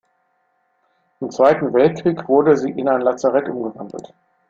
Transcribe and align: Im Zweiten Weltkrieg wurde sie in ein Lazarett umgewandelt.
Im 1.19 1.29
Zweiten 1.29 1.73
Weltkrieg 1.75 2.27
wurde 2.27 2.57
sie 2.57 2.71
in 2.71 2.89
ein 2.89 3.01
Lazarett 3.01 3.47
umgewandelt. 3.47 4.11